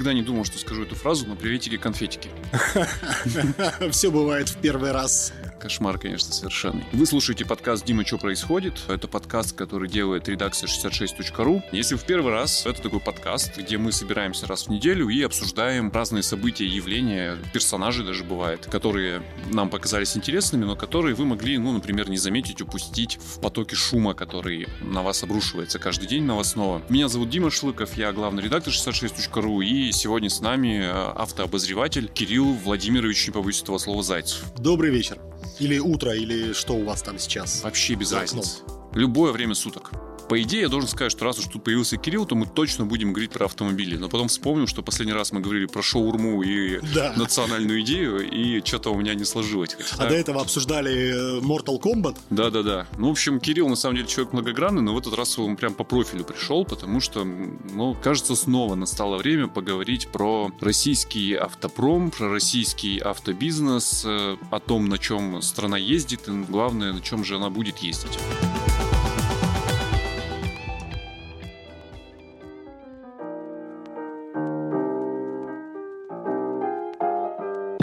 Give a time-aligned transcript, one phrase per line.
[0.00, 2.30] Никогда не думал, что скажу эту фразу, но приветики-конфетики.
[3.90, 5.34] Все бывает в первый раз.
[5.60, 6.84] Кошмар, конечно, совершенный.
[6.92, 8.74] Вы слушаете подкаст «Дима, что происходит?».
[8.88, 11.62] Это подкаст, который делает редакция 66.ru.
[11.70, 15.92] Если в первый раз, это такой подкаст, где мы собираемся раз в неделю и обсуждаем
[15.92, 19.22] разные события, явления, персонажи даже бывает, которые
[19.52, 24.14] нам показались интересными, но которые вы могли, ну, например, не заметить, упустить в потоке шума,
[24.14, 26.80] который на вас обрушивается каждый день новостного.
[26.88, 32.54] Меня зовут Дима Шлыков, я главный редактор 66.ru, и сегодня с нами э, автообозреватель Кирилл
[32.54, 34.42] Владимирович, не побоюсь этого слова, Зайцев.
[34.56, 35.18] Добрый вечер.
[35.58, 37.62] Или утро, или что у вас там сейчас?
[37.62, 38.58] Вообще без разницы.
[38.94, 39.92] Любое время суток
[40.30, 43.12] по идее, я должен сказать, что раз уж тут появился Кирилл, то мы точно будем
[43.12, 43.96] говорить про автомобили.
[43.96, 47.12] Но потом вспомнил, что последний раз мы говорили про шоурму и да.
[47.16, 49.74] национальную идею, и что-то у меня не сложилось.
[49.74, 52.16] Хотя, а до этого обсуждали э, Mortal Kombat?
[52.30, 52.86] Да-да-да.
[52.96, 55.74] Ну, в общем, Кирилл на самом деле человек многогранный, но в этот раз он прям
[55.74, 62.28] по профилю пришел, потому что, ну, кажется, снова настало время поговорить про российский автопром, про
[62.28, 67.50] российский автобизнес, э, о том, на чем страна ездит, и главное, на чем же она
[67.50, 68.16] будет ездить.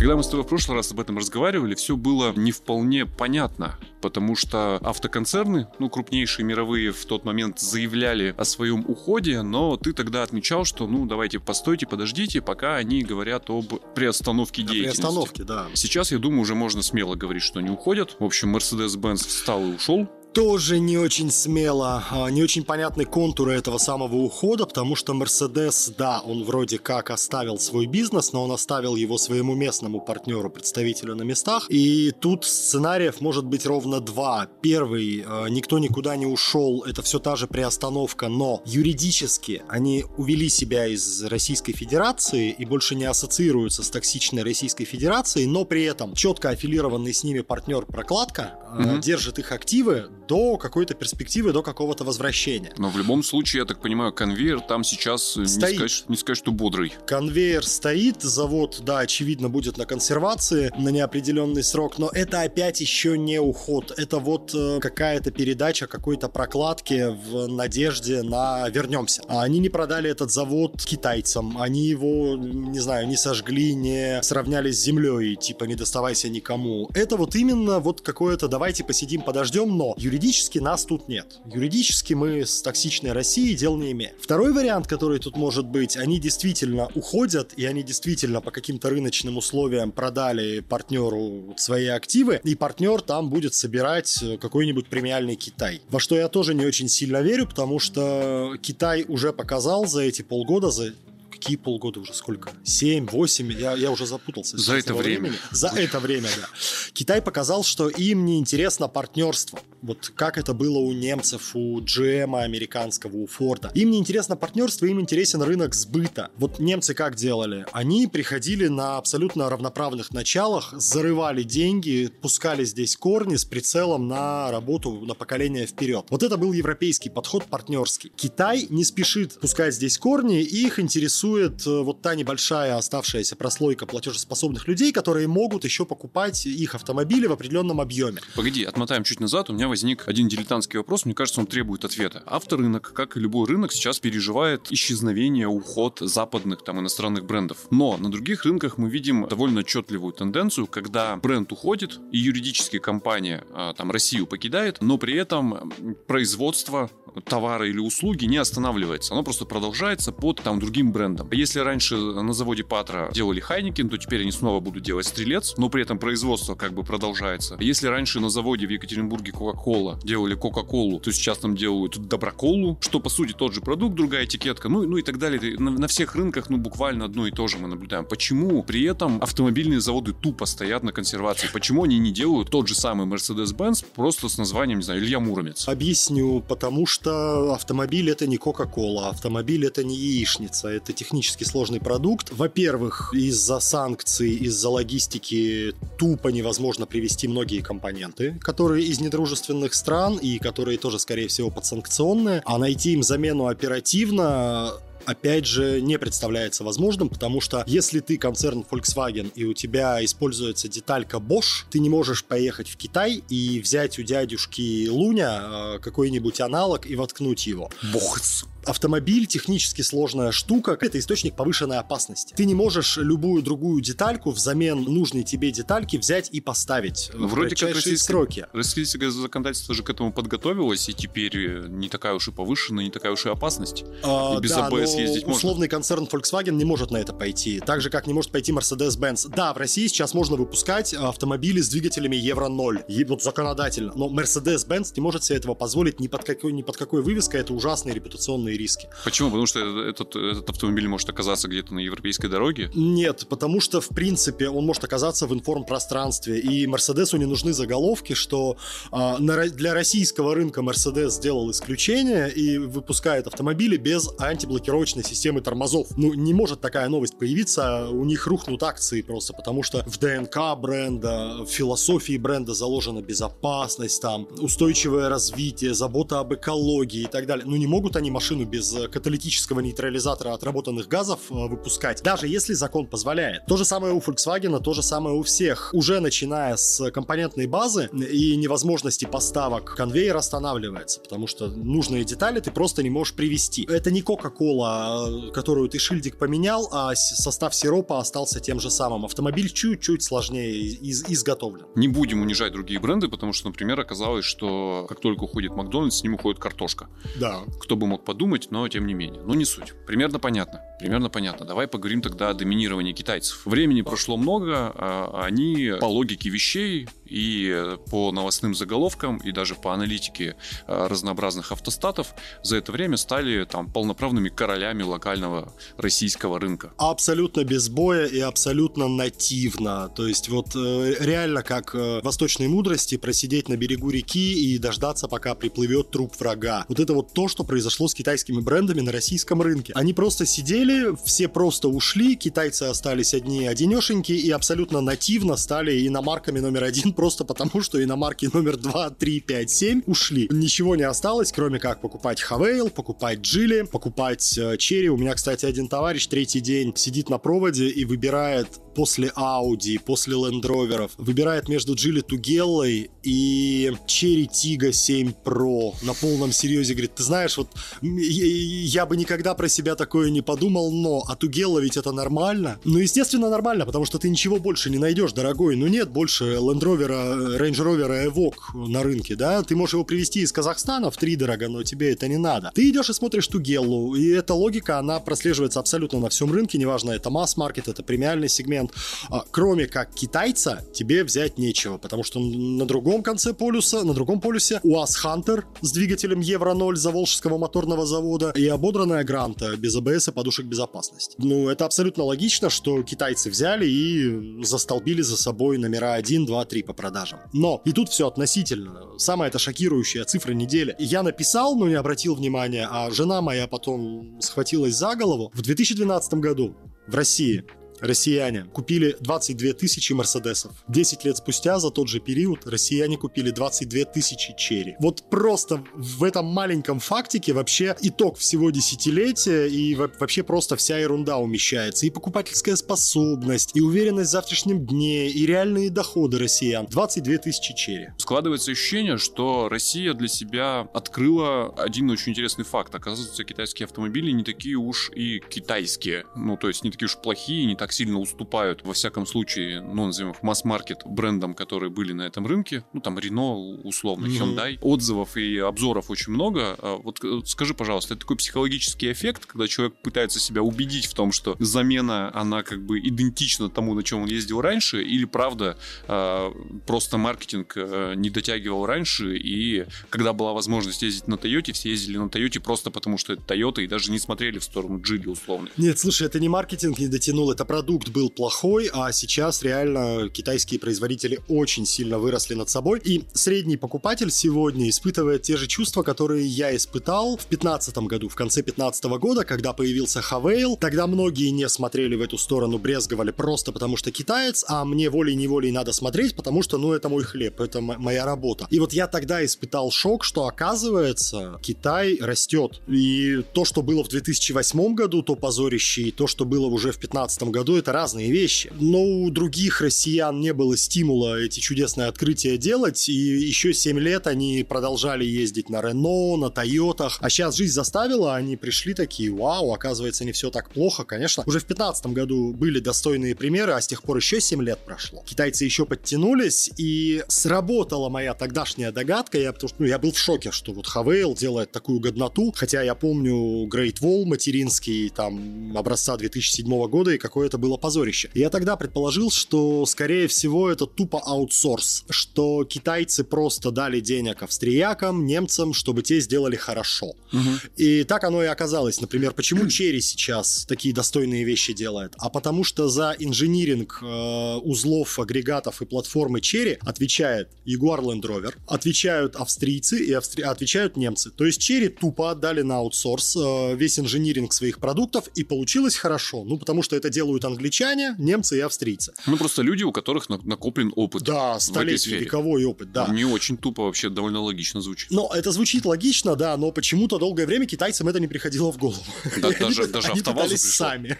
[0.07, 3.77] Когда мы с тобой в прошлый раз об этом разговаривали, все было не вполне понятно,
[4.01, 9.91] потому что автоконцерны, ну, крупнейшие мировые в тот момент заявляли о своем уходе, но ты
[9.91, 15.01] тогда отмечал, что, ну, давайте постойте, подождите, пока они говорят об приостановке да, деятельности.
[15.01, 15.67] Приостановке, да.
[15.73, 18.15] Сейчас, я думаю, уже можно смело говорить, что они уходят.
[18.17, 23.53] В общем, Mercedes-Benz встал и ушел тоже не очень смело, а, не очень понятны контуры
[23.53, 28.51] этого самого ухода, потому что Мерседес, да, он вроде как оставил свой бизнес, но он
[28.51, 31.65] оставил его своему местному партнеру, представителю на местах.
[31.69, 34.47] И тут сценариев может быть ровно два.
[34.61, 40.49] Первый, а, никто никуда не ушел, это все та же приостановка, но юридически они увели
[40.49, 46.13] себя из Российской Федерации и больше не ассоциируются с токсичной Российской Федерацией, но при этом
[46.13, 49.01] четко аффилированный с ними партнер прокладка mm-hmm.
[49.01, 52.73] держит их активы до какой-то перспективы, до какого-то возвращения.
[52.77, 55.47] Но в любом случае, я так понимаю, конвейер там сейчас стоит.
[55.47, 56.93] Не, сказать, не сказать, что бодрый.
[57.05, 63.17] Конвейер стоит, завод, да, очевидно, будет на консервации на неопределенный срок, но это опять еще
[63.17, 63.93] не уход.
[63.97, 69.23] Это вот э, какая-то передача какой-то прокладки в надежде на вернемся.
[69.27, 74.71] А они не продали этот завод китайцам, они его, не знаю, не сожгли, не сравняли
[74.71, 76.89] с землей, типа не доставайся никому.
[76.93, 81.39] Это вот именно вот какое-то давайте посидим, подождем, но юридически юридически нас тут нет.
[81.45, 84.13] Юридически мы с токсичной Россией дел не имеем.
[84.19, 89.37] Второй вариант, который тут может быть, они действительно уходят, и они действительно по каким-то рыночным
[89.37, 95.81] условиям продали партнеру свои активы, и партнер там будет собирать какой-нибудь премиальный Китай.
[95.89, 100.23] Во что я тоже не очень сильно верю, потому что Китай уже показал за эти
[100.23, 100.93] полгода, за
[101.37, 102.51] какие полгода уже, сколько?
[102.63, 104.57] Семь, восемь, я, я уже запутался.
[104.57, 105.21] За это время.
[105.21, 105.39] Времени.
[105.51, 106.47] За это время, да.
[106.93, 109.59] Китай показал, что им не интересно партнерство.
[109.81, 113.71] Вот как это было у немцев, у GM американского, у Форда.
[113.75, 116.31] Им не интересно партнерство, им интересен рынок сбыта.
[116.37, 117.65] Вот немцы как делали?
[117.71, 124.91] Они приходили на абсолютно равноправных началах, зарывали деньги, пускали здесь корни с прицелом на работу
[125.05, 126.05] на поколение вперед.
[126.09, 128.11] Вот это был европейский подход партнерский.
[128.15, 133.85] Китай не спешит пускать здесь корни, их интересует интересует э, вот та небольшая оставшаяся прослойка
[133.85, 138.21] платежеспособных людей, которые могут еще покупать их автомобили в определенном объеме.
[138.35, 139.49] Погоди, отмотаем чуть назад.
[139.49, 141.05] У меня возник один дилетантский вопрос.
[141.05, 142.23] Мне кажется, он требует ответа.
[142.25, 147.67] Авторынок, как и любой рынок, сейчас переживает исчезновение, уход западных там иностранных брендов.
[147.71, 153.43] Но на других рынках мы видим довольно отчетливую тенденцию, когда бренд уходит и юридически компания
[153.53, 155.73] а, там Россию покидает, но при этом
[156.07, 156.89] производство
[157.25, 159.13] товара или услуги не останавливается.
[159.13, 161.29] Оно просто продолжается под там другим брендом.
[161.31, 165.69] Если раньше на заводе Патра делали Хайникин, то теперь они снова будут делать Стрелец, но
[165.69, 167.57] при этом производство как бы продолжается.
[167.59, 172.99] Если раньше на заводе в Екатеринбурге Кока-Кола делали Кока-Колу, то сейчас там делают Доброколу, что
[172.99, 175.57] по сути тот же продукт, другая этикетка, ну, ну и так далее.
[175.59, 178.05] На, на всех рынках, ну, буквально одно и то же мы наблюдаем.
[178.05, 181.49] Почему при этом автомобильные заводы тупо стоят на консервации?
[181.51, 185.67] Почему они не делают тот же самый Mercedes-Benz просто с названием, не знаю, Илья Муромец?
[185.67, 192.31] Объясню, потому что автомобиль это не Кока-Кола, автомобиль это не яичница, это технически сложный продукт.
[192.31, 200.39] Во-первых, из-за санкций, из-за логистики тупо невозможно привести многие компоненты, которые из недружественных стран и
[200.39, 204.73] которые тоже, скорее всего, подсанкционные, а найти им замену оперативно
[205.07, 210.67] опять же, не представляется возможным, потому что если ты концерн Volkswagen и у тебя используется
[210.67, 216.41] деталька Bosch, ты не можешь поехать в Китай и взять у дядюшки Луня э, какой-нибудь
[216.41, 217.71] аналог и воткнуть его.
[217.93, 222.33] Бохц автомобиль технически сложная штука, это источник повышенной опасности.
[222.35, 227.55] Ты не можешь любую другую детальку взамен нужной тебе детальки взять и поставить ну, вроде
[227.55, 228.47] как российское, сроки.
[228.53, 232.91] Российское законодательство же к этому подготовилось, и теперь э, не такая уж и повышенная, не
[232.91, 233.85] такая уж и опасность.
[234.03, 235.35] А, и без да, АБС ездить можно.
[235.35, 237.59] условный концерн Volkswagen не может на это пойти.
[237.59, 239.29] Так же, как не может пойти Mercedes-Benz.
[239.35, 242.85] Да, в России сейчас можно выпускать автомобили с двигателями Евро-0.
[242.87, 243.93] И вот законодательно.
[243.95, 247.41] Но Mercedes-Benz не может себе этого позволить ни под какой, ни под какой вывеской.
[247.41, 248.89] Это ужасные репутационные риски.
[249.03, 249.29] Почему?
[249.29, 252.69] Потому что этот, этот автомобиль может оказаться где-то на европейской дороге?
[252.73, 258.13] Нет, потому что, в принципе, он может оказаться в информпространстве, и Мерседесу не нужны заголовки,
[258.13, 258.57] что
[258.91, 265.87] а, на, для российского рынка Мерседес сделал исключение и выпускает автомобили без антиблокировочной системы тормозов.
[265.97, 270.37] Ну, не может такая новость появиться, у них рухнут акции просто, потому что в ДНК
[270.57, 277.45] бренда, в философии бренда заложена безопасность, там, устойчивое развитие, забота об экологии и так далее.
[277.45, 282.87] Ну, не могут они машину без каталитического нейтрализатора отработанных газов э, выпускать, даже если закон
[282.87, 283.45] позволяет.
[283.45, 285.69] То же самое у Volkswagen, то же самое у всех.
[285.73, 292.51] Уже начиная с компонентной базы и невозможности поставок, конвейер останавливается, потому что нужные детали ты
[292.51, 293.67] просто не можешь привести.
[293.69, 299.05] Это не Coca-Cola, которую ты шильдик поменял, а состав сиропа остался тем же самым.
[299.05, 301.65] Автомобиль чуть-чуть сложнее из изготовлен.
[301.75, 306.03] Не будем унижать другие бренды, потому что, например, оказалось, что как только уходит Макдональдс, с
[306.03, 306.87] ним уходит картошка.
[307.19, 307.39] Да.
[307.59, 309.21] Кто бы мог подумать, но тем не менее.
[309.23, 309.73] Ну, не суть.
[309.85, 310.61] Примерно понятно.
[310.79, 311.45] Примерно понятно.
[311.45, 313.45] Давай поговорим тогда о доминировании китайцев.
[313.45, 319.73] Времени прошло много, а они по логике вещей и по новостным заголовкам, и даже по
[319.73, 320.35] аналитике
[320.67, 322.13] а, разнообразных автостатов
[322.43, 326.71] за это время стали там полноправными королями локального российского рынка.
[326.77, 329.89] Абсолютно без боя и абсолютно нативно.
[329.95, 335.07] То есть вот э, реально как э, восточной мудрости просидеть на берегу реки и дождаться,
[335.07, 336.65] пока приплывет труп врага.
[336.67, 339.73] Вот это вот то, что произошло с китайскими брендами на российском рынке.
[339.73, 346.39] Они просто сидели, все просто ушли, китайцы остались одни одинешенькие и абсолютно нативно стали иномарками
[346.39, 350.27] номер один просто потому, что иномарки номер 2, 3, 5, 7 ушли.
[350.31, 354.89] Ничего не осталось, кроме как покупать Хавейл, покупать Джили, покупать э, Черри.
[354.89, 358.47] У меня, кстати, один товарищ третий день сидит на проводе и выбирает
[358.77, 366.31] после Audi, после Land выбирает между Джили Тугеллой и Cherry Tiggo 7 Pro на полном
[366.31, 366.73] серьезе.
[366.73, 367.49] Говорит, ты знаешь, вот
[367.81, 372.59] я бы никогда про себя такое не подумал, но а Тугелла ведь это нормально?
[372.65, 375.55] Ну, естественно, нормально, потому что ты ничего больше не найдешь, дорогой.
[375.55, 376.61] Ну, нет больше Land
[376.91, 379.43] Range Rover Evoque на рынке, да?
[379.43, 382.51] Ты можешь его привезти из Казахстана в три дорого, но тебе это не надо.
[382.53, 386.91] Ты идешь и смотришь Тугеллу, и эта логика, она прослеживается абсолютно на всем рынке, неважно,
[386.91, 388.71] это масс-маркет, это премиальный сегмент.
[389.09, 394.19] А, кроме как китайца, тебе взять нечего, потому что на другом конце полюса, на другом
[394.21, 400.11] полюсе УАЗ Хантер с двигателем Евро-0 Заволжского моторного завода и ободранная Гранта без АБС и
[400.11, 401.15] подушек безопасности.
[401.17, 406.63] Ну, это абсолютно логично, что китайцы взяли и застолбили за собой номера 1, 2, 3
[406.63, 407.19] по продажам.
[407.33, 408.97] Но и тут все относительно.
[408.97, 410.75] Самая это шокирующая цифра недели.
[410.79, 415.31] Я написал, но не обратил внимания, а жена моя потом схватилась за голову.
[415.33, 416.55] В 2012 году
[416.87, 417.43] в России
[417.81, 420.51] россияне купили 22 тысячи Мерседесов.
[420.67, 424.75] 10 лет спустя за тот же период россияне купили 22 тысячи Черри.
[424.79, 431.17] Вот просто в этом маленьком фактике вообще итог всего десятилетия и вообще просто вся ерунда
[431.17, 431.85] умещается.
[431.85, 436.65] И покупательская способность, и уверенность в завтрашнем дне, и реальные доходы россиян.
[436.65, 437.89] 22 тысячи Черри.
[437.97, 442.73] Складывается ощущение, что Россия для себя открыла один очень интересный факт.
[442.75, 446.05] Оказывается, китайские автомобили не такие уж и китайские.
[446.15, 449.59] Ну, то есть не такие уж плохие, не так так сильно уступают, во всяком случае,
[449.59, 452.63] ну, назовем их масс-маркет брендам, которые были на этом рынке.
[452.71, 454.35] Ну, там, Renault, условно, mm-hmm.
[454.35, 454.57] Hyundai.
[454.61, 456.55] Отзывов и обзоров очень много.
[456.59, 460.93] А вот э, скажи, пожалуйста, это такой психологический эффект, когда человек пытается себя убедить в
[460.93, 465.57] том, что замена, она как бы идентична тому, на чем он ездил раньше, или правда
[465.89, 466.31] а,
[466.65, 471.97] просто маркетинг э, не дотягивал раньше, и когда была возможность ездить на Тойоте, все ездили
[471.97, 475.49] на Тойоте просто потому, что это Тойота, и даже не смотрели в сторону Джили условно.
[475.57, 480.59] Нет, слушай, это не маркетинг не дотянул, это продукт был плохой, а сейчас реально китайские
[480.59, 482.79] производители очень сильно выросли над собой.
[482.85, 488.15] И средний покупатель сегодня испытывает те же чувства, которые я испытал в 2015 году, в
[488.15, 490.55] конце 2015 года, когда появился Хавейл.
[490.55, 495.51] Тогда многие не смотрели в эту сторону, брезговали просто потому что китаец, а мне волей-неволей
[495.51, 498.45] надо смотреть, потому что, ну, это мой хлеб, это моя работа.
[498.51, 502.61] И вот я тогда испытал шок, что оказывается Китай растет.
[502.67, 506.77] И то, что было в 2008 году, то позорище, и то, что было уже в
[506.77, 508.51] 2015 году, это разные вещи.
[508.59, 514.07] Но у других россиян не было стимула эти чудесные открытия делать, и еще 7 лет
[514.07, 519.53] они продолжали ездить на Рено, на Тойотах, а сейчас жизнь заставила, они пришли такие, вау,
[519.53, 521.23] оказывается, не все так плохо, конечно.
[521.27, 525.03] Уже в 2015 году были достойные примеры, а с тех пор еще 7 лет прошло.
[525.05, 529.99] Китайцы еще подтянулись, и сработала моя тогдашняя догадка, я, потому что ну, я был в
[529.99, 535.97] шоке, что вот Хавейл делает такую годноту, хотя я помню Great Wall материнский, там, образца
[535.97, 538.09] 2007 года, и какое это было позорище.
[538.13, 545.05] Я тогда предположил, что, скорее всего, это тупо аутсорс, что китайцы просто дали денег австриякам,
[545.05, 546.95] немцам, чтобы те сделали хорошо.
[547.13, 547.29] Угу.
[547.57, 548.81] И так оно и оказалось.
[548.81, 551.93] Например, почему Chery сейчас такие достойные вещи делает?
[551.97, 558.33] А потому что за инжиниринг э, узлов, агрегатов и платформы Chery отвечает Jaguar Land Rover,
[558.47, 560.23] отвечают австрийцы и австри...
[560.23, 561.11] отвечают немцы.
[561.11, 566.23] То есть Chery тупо отдали на аутсорс э, весь инжиниринг своих продуктов, и получилось хорошо.
[566.23, 568.93] Ну, потому что это делают англичане, немцы и австрийцы.
[569.05, 571.03] Ну, просто люди, у которых накоплен опыт.
[571.03, 572.87] Да, столетний вековой опыт, да.
[572.87, 574.91] Не очень тупо вообще, довольно логично звучит.
[574.91, 578.83] Но это звучит логично, да, но почему-то долгое время китайцам это не приходило в голову.
[579.17, 580.97] Да, даже, они, даже они пытались сами.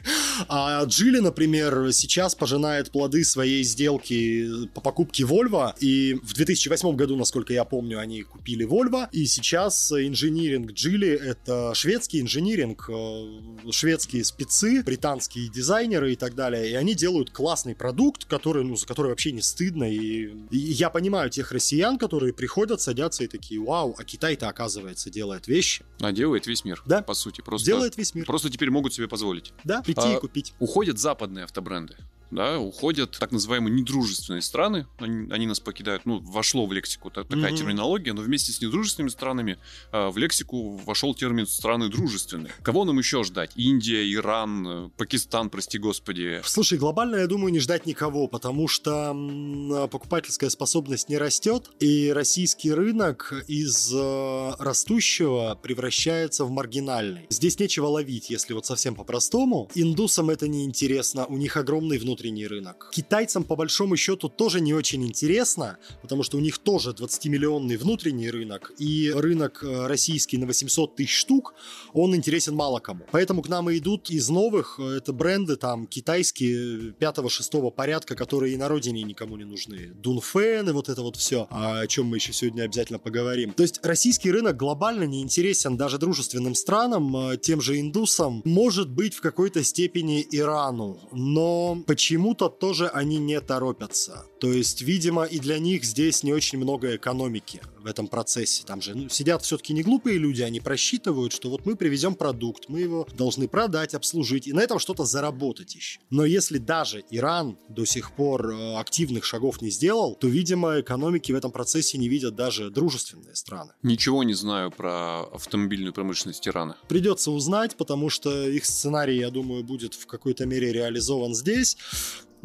[0.48, 7.16] А Джили, например, сейчас пожинает плоды своей сделки по покупке Volvo, и в 2008 году,
[7.16, 14.24] насколько я помню, они купили Volvo, и сейчас инжиниринг Джили— это шведский инжиниринг, э, шведские
[14.24, 19.32] спецы, британские дизайнеры так далее, и они делают классный продукт, который, ну, за который вообще
[19.32, 24.04] не стыдно, и, и я понимаю тех россиян, которые приходят, садятся и такие, вау, а
[24.04, 25.86] Китай-то, оказывается, делает вещи.
[26.00, 27.02] А делает весь мир, да?
[27.02, 27.42] по сути.
[27.42, 28.26] Просто, делает весь мир.
[28.26, 29.54] Просто теперь могут себе позволить.
[29.64, 30.54] Да, прийти а, и купить.
[30.60, 31.96] Уходят западные автобренды
[32.32, 37.28] да, уходят так называемые недружественные страны, они, они нас покидают, ну, вошло в лексику так,
[37.28, 37.58] такая mm-hmm.
[37.58, 39.58] терминология, но вместе с недружественными странами
[39.92, 42.52] э, в лексику вошел термин страны дружественные.
[42.64, 43.52] Кого нам еще ждать?
[43.56, 46.42] Индия, Иран, э, Пакистан, прости господи.
[46.44, 52.12] Слушай, глобально, я думаю, не ждать никого, потому что м, покупательская способность не растет, и
[52.12, 57.26] российский рынок из э, растущего превращается в маргинальный.
[57.30, 59.70] Здесь нечего ловить, если вот совсем по-простому.
[59.76, 62.90] Индусам это не интересно, у них огромный внутренний внутренний рынок.
[62.92, 68.32] Китайцам, по большому счету, тоже не очень интересно, потому что у них тоже 20-миллионный внутренний
[68.32, 71.54] рынок, и рынок э, российский на 800 тысяч штук,
[71.94, 73.06] он интересен мало кому.
[73.12, 78.56] Поэтому к нам и идут из новых, э, это бренды там китайские 5-6 порядка, которые
[78.56, 79.92] и на родине никому не нужны.
[79.96, 83.54] Дунфен и вот это вот все, о чем мы еще сегодня обязательно поговорим.
[83.54, 88.90] То есть российский рынок глобально не интересен даже дружественным странам, э, тем же индусам, может
[88.90, 94.24] быть в какой-то степени Ирану, но почему почему-то тоже они не торопятся.
[94.40, 98.64] То есть, видимо, и для них здесь не очень много экономики в этом процессе.
[98.66, 102.66] Там же ну, сидят все-таки не глупые люди, они просчитывают, что вот мы привезем продукт,
[102.68, 106.00] мы его должны продать, обслужить, и на этом что-то заработать еще.
[106.10, 111.32] Но если даже Иран до сих пор э, активных шагов не сделал, то, видимо, экономики
[111.32, 113.72] в этом процессе не видят даже дружественные страны.
[113.84, 116.76] Ничего не знаю про автомобильную промышленность Ирана.
[116.90, 121.78] Придется узнать, потому что их сценарий, я думаю, будет в какой-то мере реализован здесь.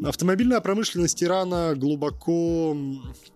[0.02, 2.76] Автомобильная промышленность Ирана глубоко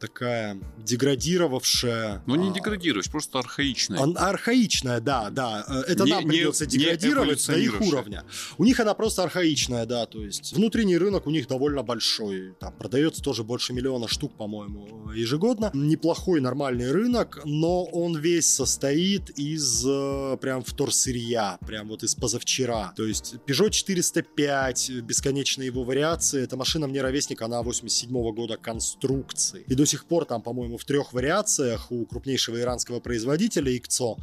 [0.00, 2.22] такая деградировавшая.
[2.26, 4.00] Ну, не а, деградируешь, просто архаичная.
[4.00, 5.64] Она архаичная, да, да.
[5.86, 8.24] Это не, нам придется не, деградировать не до их уровня.
[8.56, 12.54] У них она просто архаичная, да, то есть внутренний рынок у них довольно большой.
[12.58, 15.70] Там продается тоже больше миллиона штук, по-моему, ежегодно.
[15.74, 22.92] Неплохой нормальный рынок, но он весь состоит из э, прям вторсырья, прям вот из позавчера.
[22.96, 28.56] То есть Peugeot 405, бесконечные его вариации, эта машина мне ровесник, она 87 -го года
[28.56, 29.64] конструкции.
[29.66, 34.16] И до сих пор там, по-моему, в трех вариациях у крупнейшего иранского производителя ИКЦО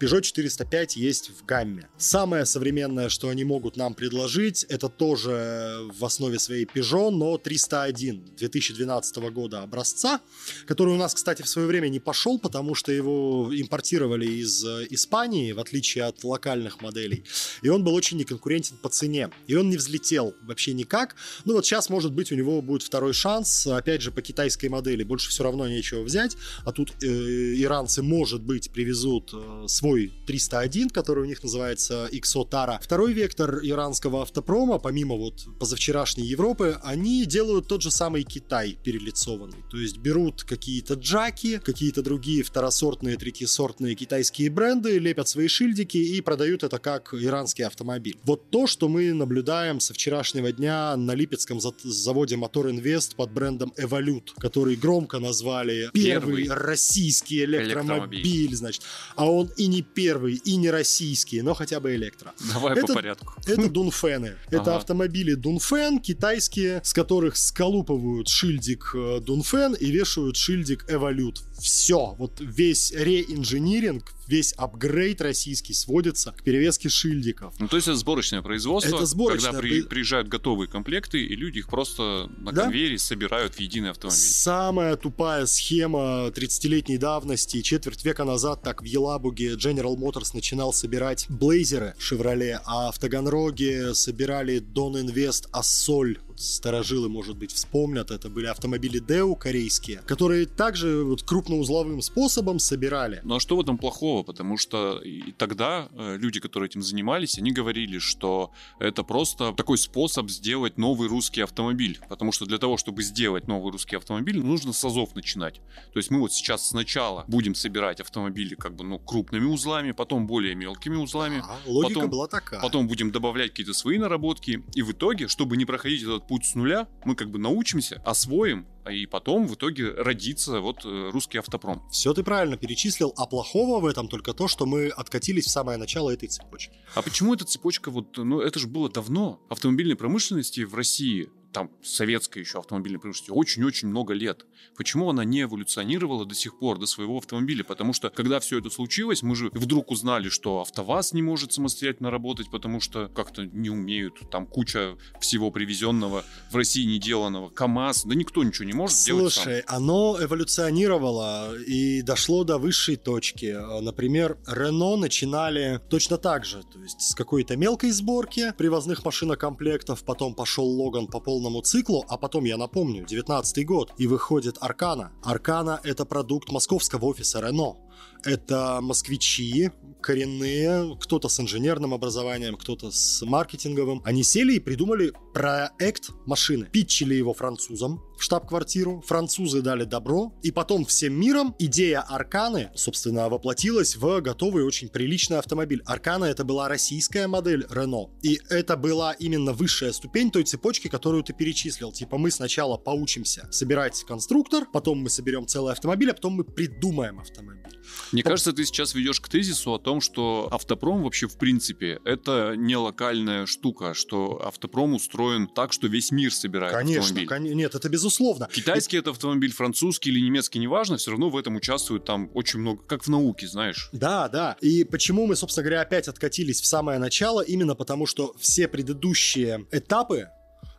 [0.00, 1.86] Peugeot 405 есть в гамме.
[1.98, 8.24] Самое современное, что они могут нам предложить, это тоже в основе своей Peugeot, но 301
[8.36, 10.20] 2012 года образца,
[10.66, 14.86] который у нас, кстати, в свое время не пошел, потому что его импортировали из э,
[14.88, 17.24] Испании, в отличие от локальных моделей.
[17.60, 19.30] И он был очень неконкурентен по цене.
[19.48, 21.14] И он не взлетел вообще никак.
[21.44, 25.02] Ну вот сейчас, может быть, у него будет второй шанс, опять же, по китайской модели.
[25.02, 26.38] Больше все равно нечего взять.
[26.64, 32.08] А тут э, иранцы, может быть, привезут э, свой свой 301, который у них называется
[32.12, 32.46] XO
[32.80, 39.58] Второй вектор иранского автопрома, помимо вот позавчерашней Европы, они делают тот же самый Китай перелицованный.
[39.70, 46.20] То есть берут какие-то джаки, какие-то другие второсортные, третьесортные китайские бренды, лепят свои шильдики и
[46.20, 48.16] продают это как иранский автомобиль.
[48.24, 53.72] Вот то, что мы наблюдаем со вчерашнего дня на Липецком заводе Мотор Инвест под брендом
[53.76, 58.82] Evolute, который громко назвали первый, первый российский электромобиль, электромобиль, значит.
[59.16, 62.32] А он и не первый, и не российский, но хотя бы электро.
[62.52, 63.34] Давай это, по порядку.
[63.46, 64.36] Это Дунфены.
[64.50, 71.40] Это автомобили Дунфен, китайские, с которых сколупывают шильдик э, Дунфен и вешают шильдик Evolute.
[71.58, 72.14] Все.
[72.18, 77.54] Вот весь реинжиниринг, весь апгрейд российский сводится к перевеске шильдиков.
[77.58, 79.50] Ну, то есть это сборочное производство, это сборочное.
[79.50, 82.62] когда при, приезжают готовые комплекты, и люди их просто на да?
[82.62, 84.18] конвейере собирают в единый автомобиль.
[84.20, 87.60] Самая тупая схема 30-летней давности.
[87.60, 93.94] Четверть века назад так в Елабуге General Motors начинал собирать блейзеры Chevrolet, а в Таганроге
[93.94, 101.04] собирали Don Invest Ассоль старожилы, может быть, вспомнят, это были автомобили Део корейские, которые также
[101.04, 103.20] вот крупноузловым способом собирали.
[103.24, 104.22] Ну а что в этом плохого?
[104.22, 109.78] Потому что и тогда э, люди, которые этим занимались, они говорили, что это просто такой
[109.78, 112.00] способ сделать новый русский автомобиль.
[112.08, 115.60] Потому что для того, чтобы сделать новый русский автомобиль, нужно с азов начинать.
[115.92, 120.26] То есть мы вот сейчас сначала будем собирать автомобили как бы ну, крупными узлами, потом
[120.26, 121.42] более мелкими узлами.
[121.44, 122.60] А, логика потом, была такая.
[122.60, 124.62] Потом будем добавлять какие-то свои наработки.
[124.74, 128.64] И в итоге, чтобы не проходить этот путь с нуля, мы как бы научимся, освоим,
[128.84, 131.82] а и потом в итоге родится вот э, русский автопром.
[131.90, 135.76] Все ты правильно перечислил, а плохого в этом только то, что мы откатились в самое
[135.76, 136.72] начало этой цепочки.
[136.94, 139.40] А почему эта цепочка вот, ну это же было давно.
[139.48, 144.46] Автомобильной промышленности в России там советской еще автомобильной промышленности очень-очень много лет.
[144.76, 147.64] Почему она не эволюционировала до сих пор, до своего автомобиля?
[147.64, 152.10] Потому что, когда все это случилось, мы же вдруг узнали, что АвтоВАЗ не может самостоятельно
[152.10, 158.04] работать, потому что как-то не умеют, там куча всего привезенного в России не деланного, КАМАЗ,
[158.04, 163.56] да никто ничего не может Слушай, делать Слушай, оно эволюционировало и дошло до высшей точки.
[163.82, 170.34] Например, Рено начинали точно так же, то есть с какой-то мелкой сборки привозных машинокомплектов, потом
[170.34, 175.10] пошел Логан по полному полному циклу, а потом, я напомню, 19 год, и выходит Аркана.
[175.22, 177.76] Аркана— это продукт московского офиса Рено.
[178.24, 179.70] Это москвичи,
[180.02, 184.02] коренные, кто-то с инженерным образованием, кто-то с маркетинговым.
[184.04, 186.66] Они сели и придумали проект машины.
[186.66, 193.30] Питчили его французам в штаб-квартиру, французы дали добро, и потом всем миром идея Арканы, собственно,
[193.30, 195.82] воплотилась в готовый очень приличный автомобиль.
[195.86, 201.24] Аркана это была российская модель Renault, и это была именно высшая ступень той цепочки, которую
[201.24, 201.92] ты перечислил.
[201.92, 207.20] Типа мы сначала поучимся собирать конструктор, потом мы соберем целый автомобиль, а потом мы придумаем
[207.20, 207.64] автомобиль.
[208.12, 212.54] Мне кажется, ты сейчас ведешь к тезису о том, что автопром вообще в принципе это
[212.54, 217.26] не локальная штука, что автопром устроен так, что весь мир собирает конечно, автомобиль.
[217.26, 218.09] Конечно, нет, это безусловно.
[218.52, 219.10] Китайский это...
[219.10, 223.04] это автомобиль, французский или немецкий, неважно, все равно в этом участвует там очень много, как
[223.04, 223.88] в науке, знаешь.
[223.92, 224.56] Да, да.
[224.60, 227.40] И почему мы, собственно говоря, опять откатились в самое начало?
[227.40, 230.28] Именно потому, что все предыдущие этапы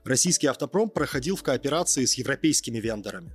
[0.04, 3.32] российский автопром проходил в кооперации с европейскими вендорами.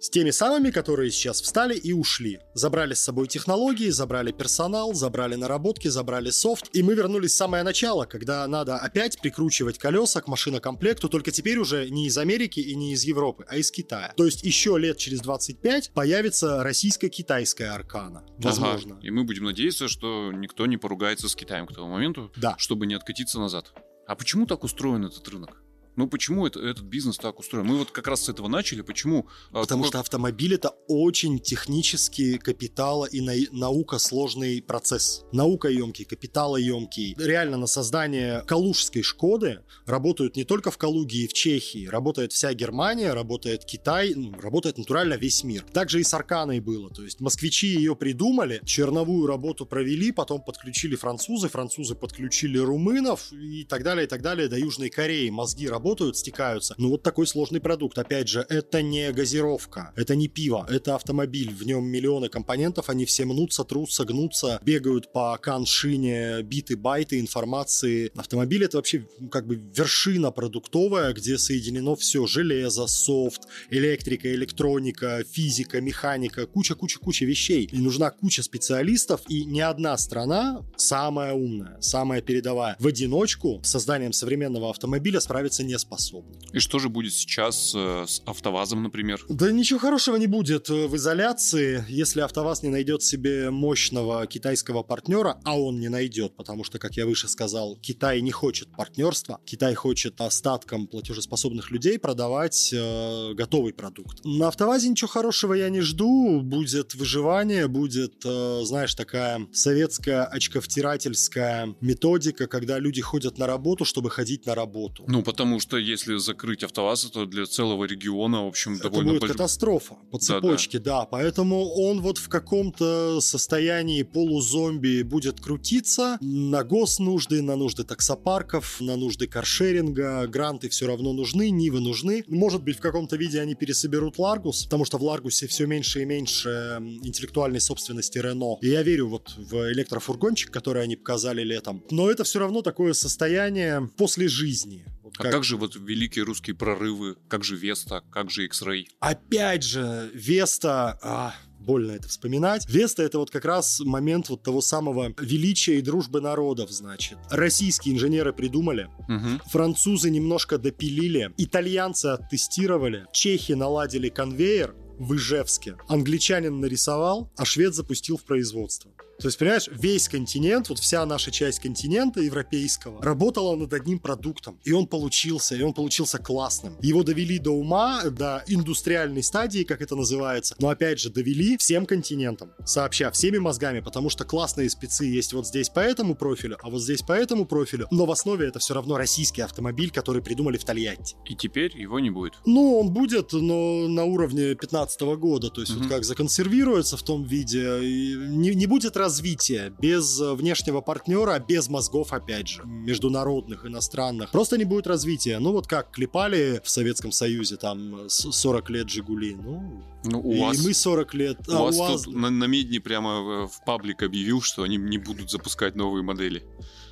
[0.00, 2.38] С теми самыми, которые сейчас встали и ушли.
[2.54, 6.70] Забрали с собой технологии, забрали персонал, забрали наработки, забрали софт.
[6.72, 11.58] И мы вернулись в самое начало, когда надо опять прикручивать колеса к машинокомплекту, только теперь
[11.58, 14.14] уже не из Америки и не из Европы, а из Китая.
[14.16, 18.24] То есть еще лет через 25 появится российско-китайская аркана.
[18.38, 18.94] Возможно.
[18.98, 19.06] Ага.
[19.06, 22.54] И мы будем надеяться, что никто не поругается с Китаем к тому моменту, да.
[22.56, 23.72] чтобы не откатиться назад.
[24.06, 25.60] А почему так устроен этот рынок?
[25.98, 27.66] Ну почему это, этот бизнес так устроен?
[27.66, 28.82] Мы вот как раз с этого начали.
[28.82, 29.26] Почему?
[29.50, 35.24] А, Потому что автомобиль это очень технический капитала и на, наука сложный процесс.
[35.32, 37.16] Наукоемкий, капиталоемкий.
[37.18, 41.88] Реально на создание калужской Шкоды работают не только в Калуге и в Чехии.
[41.88, 45.64] Работает вся Германия, работает Китай, ну, работает натурально весь мир.
[45.72, 46.90] Также и с Арканой было.
[46.90, 53.64] То есть москвичи ее придумали, черновую работу провели, потом подключили французы, французы подключили румынов и
[53.64, 55.28] так далее, и так далее до Южной Кореи.
[55.30, 56.74] Мозги работают работают, стекаются.
[56.76, 57.98] Ну вот такой сложный продукт.
[57.98, 61.50] Опять же, это не газировка, это не пиво, это автомобиль.
[61.50, 68.10] В нем миллионы компонентов, они все мнутся, трутся, гнутся, бегают по каншине, биты, байты информации.
[68.16, 72.26] Автомобиль это вообще ну, как бы вершина продуктовая, где соединено все.
[72.26, 77.66] Железо, софт, электрика, электроника, физика, механика, куча-куча-куча вещей.
[77.72, 83.70] И нужна куча специалистов, и ни одна страна самая умная, самая передовая в одиночку с
[83.70, 86.38] созданием современного автомобиля справиться не не способны.
[86.52, 89.24] И что же будет сейчас э, с АвтоВАЗом, например?
[89.28, 95.40] Да ничего хорошего не будет в изоляции, если АвтоВАЗ не найдет себе мощного китайского партнера,
[95.44, 99.74] а он не найдет, потому что, как я выше сказал, Китай не хочет партнерства, Китай
[99.74, 104.24] хочет остаткам платежеспособных людей продавать э, готовый продукт.
[104.24, 111.76] На АвтоВАЗе ничего хорошего я не жду, будет выживание, будет, э, знаешь, такая советская очковтирательская
[111.80, 115.04] методика, когда люди ходят на работу, чтобы ходить на работу.
[115.06, 119.22] Ну, потому что если закрыть АвтоВАЗ, то для целого региона, в общем, Это довольно будет
[119.24, 126.64] больш- катастрофа по цепочке, да, Поэтому он вот в каком-то состоянии полузомби будет крутиться на
[126.64, 130.26] госнужды, на нужды таксопарков, на нужды каршеринга.
[130.26, 132.24] Гранты все равно нужны, Нивы нужны.
[132.28, 136.04] Может быть, в каком-то виде они пересоберут Ларгус, потому что в Ларгусе все меньше и
[136.04, 138.58] меньше интеллектуальной собственности Рено.
[138.60, 141.82] И я верю вот в электрофургончик, который они показали летом.
[141.90, 144.84] Но это все равно такое состояние после жизни.
[145.18, 148.84] А как же вот великие русские прорывы, как же Веста, как же X-Ray?
[149.00, 150.98] Опять же, Веста...
[151.02, 152.66] а, больно это вспоминать.
[152.68, 157.18] Веста это вот как раз момент вот того самого величия и дружбы народов, значит.
[157.30, 159.40] Российские инженеры придумали, Мгм.
[159.50, 168.16] французы немножко допилили, итальянцы оттестировали, чехи наладили конвейер в Ижевске, англичанин нарисовал, а швед запустил
[168.16, 168.90] в производство.
[169.20, 174.60] То есть, понимаешь, весь континент, вот вся наша часть континента европейского работала над одним продуктом.
[174.62, 176.76] И он получился, и он получился классным.
[176.82, 180.54] Его довели до ума, до индустриальной стадии, как это называется.
[180.60, 185.48] Но опять же, довели всем континентам, сообща всеми мозгами, потому что классные спецы есть вот
[185.48, 187.88] здесь по этому профилю, а вот здесь по этому профилю.
[187.90, 191.16] Но в основе это все равно российский автомобиль, который придумали в Тольятти.
[191.24, 192.34] И теперь его не будет.
[192.46, 195.82] Ну, он будет, но на уровне 15 года, то есть Мгм.
[195.82, 201.38] вот как законсервируется в том виде, и не, не будет развития без э, внешнего партнера,
[201.38, 204.30] без мозгов, опять же, международных, иностранных.
[204.30, 205.38] Просто не будет развития.
[205.38, 210.20] Ну, вот как клепали в Советском Союзе там э, с- 40 лет Жигули, ну, Ну,
[210.20, 210.62] у и вас...
[210.62, 211.48] мы 40 лет.
[211.48, 214.76] У а, вас УАЗ- тут на, на Медне прямо э, в паблик объявил, что они
[214.76, 216.44] не будут запускать новые модели.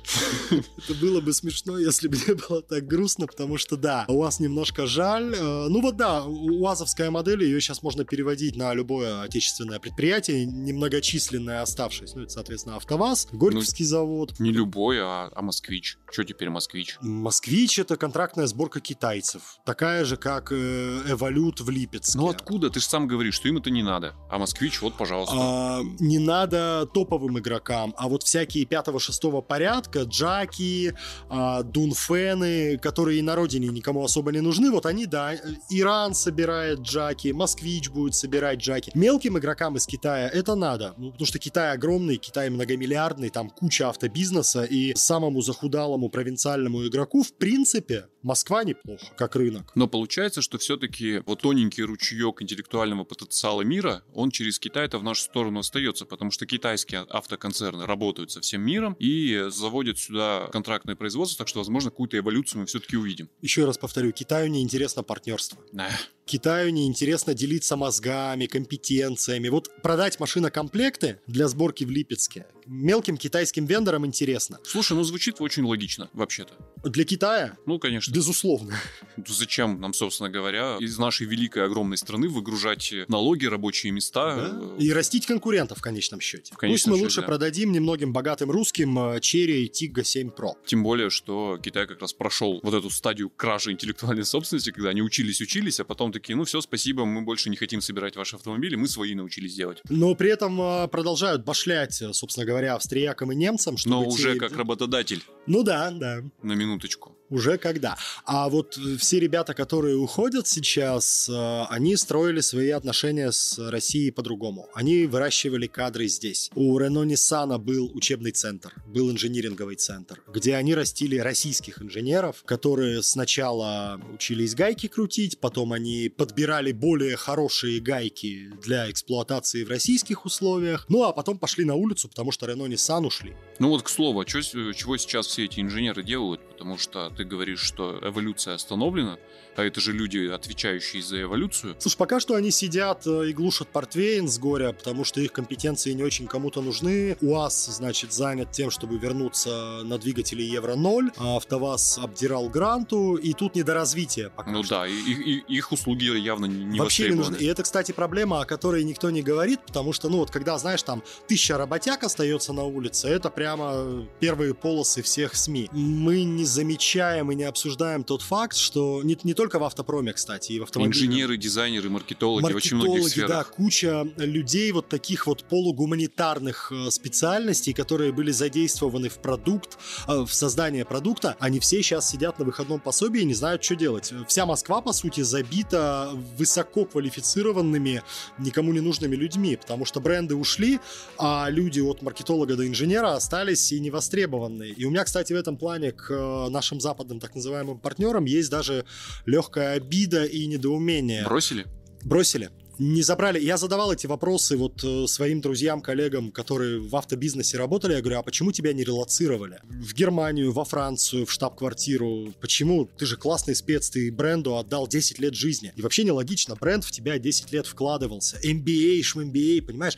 [0.51, 4.39] Это было бы смешно, если бы не было так грустно, потому что да, у вас
[4.39, 5.33] немножко жаль.
[5.35, 11.61] Э, Ну вот да, УАЗовская модель, ее сейчас можно переводить на любое отечественное предприятие, немногочисленное
[11.61, 12.17] оставшееся.
[12.17, 14.39] Ну это, соответственно, АвтоВАЗ, Горьковский завод.
[14.39, 15.97] Не любой, а, а москвич.
[16.11, 16.97] Что теперь москвич?
[17.01, 22.17] Москвич это контрактная сборка китайцев, такая же, как э, Эволют в Липецке.
[22.17, 22.69] Ну откуда?
[22.69, 24.15] Ты же сам говоришь, что им это не надо.
[24.29, 25.35] А москвич, вот, пожалуйста.
[25.37, 30.93] А, не надо топовым игрокам, а вот всякие пятого-шестого порядка, Джаки,
[31.29, 35.33] а, Дунфены, которые и на родине никому особо не нужны, вот они, да,
[35.69, 38.91] Иран собирает Джаки, Москвич будет собирать Джаки.
[38.93, 43.89] Мелким игрокам из Китая это надо, ну, потому что Китай огромный, Китай многомиллиардный, там куча
[43.89, 49.71] автобизнеса, и самому захудалому провинциальному игроку, в принципе, Москва неплохо, как рынок.
[49.75, 55.21] Но получается, что все-таки вот тоненький ручеек интеллектуального потенциала мира, он через Китай-то в нашу
[55.21, 61.37] сторону остается, потому что китайские автоконцерны работают со всем миром и заводят сюда контрактное производство,
[61.37, 63.29] так что, возможно, какую-то эволюцию мы все-таки увидим.
[63.41, 65.59] Еще раз повторю, Китаю не интересно партнерство.
[65.71, 65.89] Да.
[66.25, 69.47] Китаю неинтересно делиться мозгами, компетенциями.
[69.49, 74.59] Вот продать машинокомплекты для сборки в Липецке мелким китайским вендорам интересно.
[74.65, 76.53] Слушай, ну звучит очень логично, вообще-то.
[76.83, 78.11] Для Китая, Ну, конечно.
[78.13, 78.75] безусловно.
[79.17, 84.35] Ну, Зачем нам, собственно говоря, из нашей великой огромной страны выгружать налоги, рабочие места?
[84.35, 84.75] Да?
[84.77, 86.53] э, И растить конкурентов в конечном счете.
[86.53, 87.27] В конечном Пусть мы счете, лучше да.
[87.27, 90.53] продадим немногим богатым русским э, Cherry Tiggo 7 Pro.
[90.65, 95.01] Тем более, что Китай как раз прошел вот эту стадию кражи интеллектуальной собственности, когда они
[95.01, 98.87] учились-учились, а потом такие, ну все, спасибо, мы больше не хотим собирать ваши автомобили, мы
[98.87, 99.81] свои научились делать.
[99.89, 104.09] Но при этом э, продолжают башлять, э, собственно говоря, австриякам и немцам, чтобы Но те-
[104.09, 106.21] уже как работодатель, Ну да, да.
[106.43, 107.15] на минуточку.
[107.29, 107.97] Уже когда.
[108.25, 114.11] А вот э, все ребята, которые уходят сейчас, э, они строили свои отношения с Россией
[114.11, 114.69] по-другому.
[114.73, 116.49] Они выращивали кадры здесь.
[116.55, 123.03] У Рено Ниссана был учебный центр, был инжиниринговый центр, где они растили российских инженеров, которые
[123.03, 130.85] сначала учились гайки крутить, потом они подбирали более хорошие гайки для эксплуатации в российских условиях,
[130.89, 133.35] ну а потом пошли на улицу, потому что Рено Ниссан ушли.
[133.59, 136.39] Ну вот, к слову, а чё с- чего сейчас все эти инженеры делают?
[136.57, 139.17] Потому что ты говоришь, что эволюция остановлена,
[139.55, 141.75] а это же люди, отвечающие за эволюцию.
[141.79, 145.91] Слушай, пока что они сидят э, и глушат портвейн с горя, потому что их компетенции
[145.93, 147.15] не очень кому-то нужны.
[147.21, 153.55] УАЗ, значит, занят тем, чтобы вернуться на двигатели Евро-0, а АвтоВАЗ обдирал гранту, и тут
[153.55, 154.75] не до развития пока Ну что.
[154.79, 157.37] да, и, и- их услуги явно не, Вообще не нужны.
[157.37, 160.81] И это, кстати, проблема, о которой никто не говорит, потому что, ну вот, когда, знаешь,
[160.83, 165.69] там тысяча работяг остается на улице, это прямо первые полосы всех СМИ.
[165.71, 170.53] Мы не замечаем и не обсуждаем тот факт, что не, не только в автопроме, кстати,
[170.53, 171.05] и в автомобиле.
[171.05, 173.29] Инженеры, дизайнеры, маркетологи, маркетологи очень многих сферах.
[173.29, 180.25] да, куча людей вот таких вот полугуманитарных э, специальностей, которые были задействованы в продукт, э,
[180.25, 184.13] в создание продукта, они все сейчас сидят на выходном пособии и не знают, что делать.
[184.27, 188.03] Вся Москва, по сути, забита высоко квалифицированными,
[188.39, 190.79] никому не нужными людьми, потому что бренды ушли,
[191.17, 194.71] а люди от маркетолога до инженера остались и не востребованные.
[194.71, 198.49] И у меня, кстати, в этом плане к э, нашим западным так называемым партнерам есть
[198.49, 198.85] даже
[199.25, 201.23] легкая обида и недоумение.
[201.23, 201.65] Бросили?
[202.03, 203.39] Бросили не забрали.
[203.39, 207.93] Я задавал эти вопросы вот э, своим друзьям, коллегам, которые в автобизнесе работали.
[207.93, 209.59] Я говорю, а почему тебя не релацировали?
[209.63, 212.33] В Германию, во Францию, в штаб-квартиру.
[212.39, 212.85] Почему?
[212.85, 215.73] Ты же классный спец, ты бренду отдал 10 лет жизни.
[215.75, 218.37] И вообще нелогично, бренд в тебя 10 лет вкладывался.
[218.43, 219.31] MBA, шм
[219.65, 219.97] понимаешь?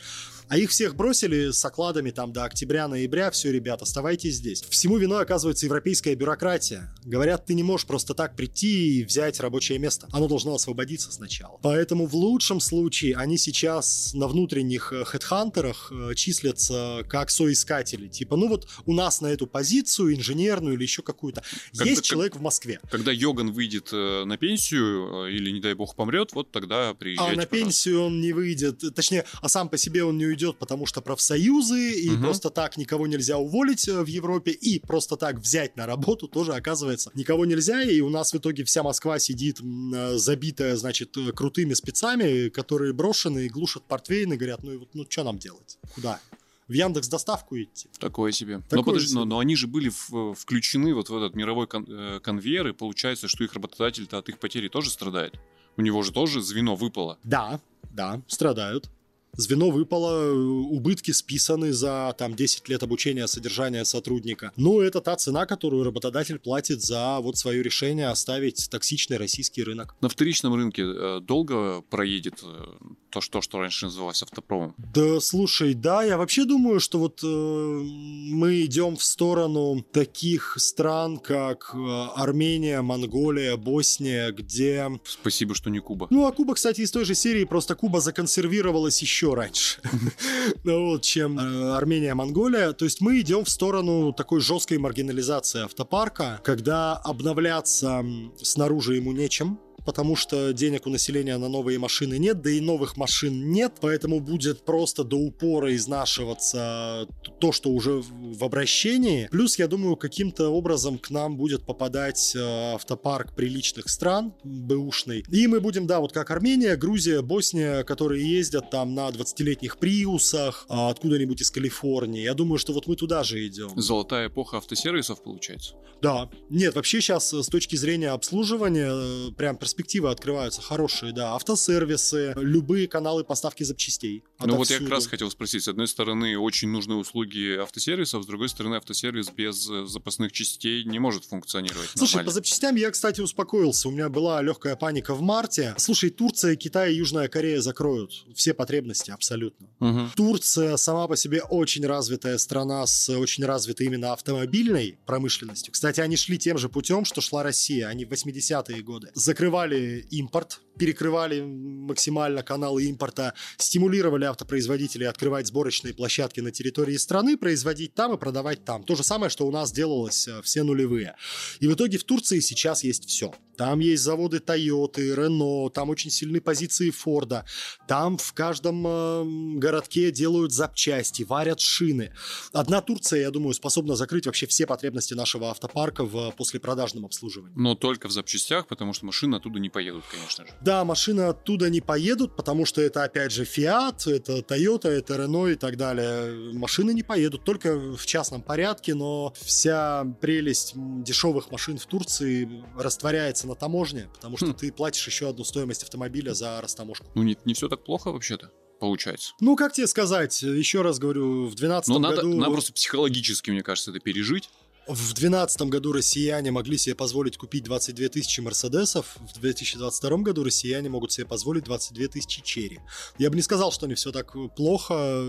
[0.50, 3.30] А их всех бросили с окладами там до октября-ноября.
[3.30, 4.62] Все, ребят, оставайтесь здесь.
[4.62, 6.92] Всему виной оказывается европейская бюрократия.
[7.04, 10.08] Говорят, ты не можешь просто так прийти и взять рабочее место.
[10.10, 11.60] Оно должно освободиться сначала.
[11.62, 18.08] Поэтому в лучшем случае они сейчас на внутренних э, хедхантерах э, числятся как соискатели.
[18.08, 22.34] Типа, ну вот у нас на эту позицию инженерную или еще какую-то когда, есть человек
[22.34, 22.80] в Москве.
[22.90, 27.34] Когда Йоган выйдет э, на пенсию или, не дай бог, помрет, вот тогда приезжайте.
[27.34, 28.82] А на пенсию он не выйдет.
[28.96, 32.22] Точнее, а сам по себе он не уйдет идет, потому что профсоюзы, и угу.
[32.22, 36.54] просто так никого нельзя уволить э, в Европе, и просто так взять на работу тоже,
[36.54, 41.32] оказывается, никого нельзя, и у нас в итоге вся Москва сидит э, забитая, значит, э,
[41.32, 45.78] крутыми спецами, которые брошены и глушат портвейн и говорят, ну, ну что нам делать?
[45.94, 46.20] Куда?
[46.68, 47.88] в Яндекс доставку идти.
[47.98, 48.58] Такое себе.
[48.58, 49.18] Такое но, подожди, себе.
[49.18, 53.26] Но, но они же были в, включены вот в этот мировой кон, конвейер, и получается,
[53.26, 55.34] что их работодатель-то от их потери тоже страдает.
[55.76, 57.18] У него же тоже звено выпало.
[57.24, 58.88] Да, да, страдают
[59.36, 64.52] звено выпало, убытки списаны за там 10 лет обучения содержания сотрудника.
[64.56, 69.94] Ну, это та цена, которую работодатель платит за вот свое решение оставить токсичный российский рынок.
[70.00, 72.64] На вторичном рынке э, долго проедет э,
[73.10, 74.74] то, что, что раньше называлось автопромом?
[74.78, 81.18] Да, слушай, да, я вообще думаю, что вот э, мы идем в сторону таких стран,
[81.18, 84.88] как э, Армения, Монголия, Босния, где...
[85.04, 86.06] Спасибо, что не Куба.
[86.10, 89.80] Ну, а Куба, кстати, из той же серии, просто Куба законсервировалась еще раньше,
[90.64, 92.72] ну вот, чем э, Армения, Монголия.
[92.72, 98.04] То есть мы идем в сторону такой жесткой маргинализации автопарка, когда обновляться
[98.42, 102.96] снаружи ему нечем, потому что денег у населения на новые машины нет, да и новых
[102.96, 107.06] машин нет, поэтому будет просто до упора изнашиваться
[107.40, 109.28] то, что уже в обращении.
[109.30, 115.24] Плюс, я думаю, каким-то образом к нам будет попадать э, автопарк приличных стран, бэушный.
[115.30, 120.66] И мы будем, да, вот как Армения, Грузия, Босния, которые ездят там на 20-летних приусах,
[120.68, 122.22] а, откуда-нибудь из Калифорнии.
[122.22, 123.70] Я думаю, что вот мы туда же идем.
[123.76, 125.74] Золотая эпоха автосервисов, получается?
[126.02, 126.30] Да.
[126.48, 131.36] Нет, вообще сейчас э, с точки зрения обслуживания э, прям перспективы открываются хорошие, да.
[131.36, 134.24] Автосервисы, любые каналы поставки запчастей.
[134.40, 135.64] Ну вот я как раз хотел спросить.
[135.64, 140.84] С одной стороны, очень нужны услуги автосервисов, с другой стороны, автосервис без э, запасных частей
[140.84, 142.30] не может функционировать Слушай, нормально.
[142.30, 143.88] по запчастям я, кстати, успокоился.
[143.88, 145.74] У меня была легкая паника в марте.
[145.78, 149.68] Слушай, Турция, Китай и Южная Корея закроют все потребности абсолютно.
[149.80, 150.10] Угу.
[150.16, 155.72] Турция сама по себе очень развитая страна с очень развитой именно автомобильной промышленностью.
[155.72, 157.88] Кстати, они шли тем же путем, что шла Россия.
[157.88, 166.40] Они в 80-е годы закрывали импорт, перекрывали максимально каналы импорта, стимулировали автопроизводителей открывать сборочные площадки
[166.40, 168.82] на территории страны, производить там и продавать там.
[168.82, 171.16] То же самое, что у нас делалось э, все нулевые.
[171.58, 173.34] И в итоге в Турции сейчас есть все.
[173.58, 177.44] Там есть заводы Toyota, Renault, там очень сильные позиции Форда.
[177.86, 182.14] Там в каждом э, городке делают запчасти, варят шины.
[182.54, 187.52] Одна Турция, я думаю, способна закрыть вообще все потребности нашего автопарка в послепродажном обслуживании.
[187.54, 190.52] Но только в запчастях, потому что машины оттуда не поедут, конечно же.
[190.62, 195.52] Да, машины оттуда не поедут, потому что это опять же Fiat, это Toyota, это Renault
[195.52, 196.52] и так далее.
[196.52, 203.46] Машины не поедут, только в частном порядке, но вся прелесть дешевых машин в Турции растворяется
[203.46, 204.54] на таможне, потому что хм.
[204.54, 207.06] ты платишь еще одну стоимость автомобиля за растаможку.
[207.14, 209.34] Ну, не, не все так плохо вообще-то получается.
[209.40, 212.36] Ну, как тебе сказать, еще раз говорю, в 2012 ну, надо, году...
[212.36, 214.48] надо просто психологически, мне кажется, это пережить.
[214.86, 220.88] В 2012 году россияне могли себе позволить купить 22 тысячи Мерседесов, в 2022 году россияне
[220.88, 222.80] могут себе позволить 22 тысячи Черри.
[223.18, 225.24] Я бы не сказал, что не все так плохо,